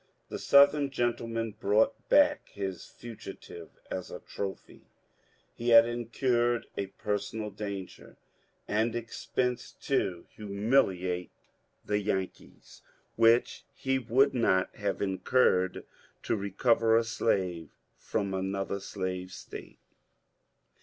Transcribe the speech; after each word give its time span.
The 0.29 0.39
Southern 0.39 0.89
"gentle 0.89 1.27
man" 1.27 1.51
brought 1.51 2.09
back 2.09 2.49
his 2.49 2.87
fugitive 2.87 3.69
as 3.91 4.09
a 4.09 4.19
trophy. 4.19 4.87
He 5.53 5.69
had 5.69 5.87
in 5.87 6.07
curred 6.09 6.63
a 6.75 6.87
personal 6.87 7.51
danger 7.51 8.17
and 8.67 8.95
expense 8.95 9.71
to 9.81 10.25
humiliate 10.31 11.29
the" 11.85 11.99
Yan 11.99 12.29
230 12.29 12.45
MONCURE 12.47 12.53
DANIEL 12.57 12.81
CONWAY 12.81 12.81
kees/' 12.81 12.81
which 13.15 13.65
he 13.75 13.99
would 13.99 14.33
not 14.33 14.75
have 14.77 15.03
inoorred 15.03 15.85
to 16.23 16.35
recover 16.35 16.97
a 16.97 17.03
slave 17.03 17.69
from 17.95 18.33
another 18.33 18.79
slave 18.79 19.31
State. 19.31 19.77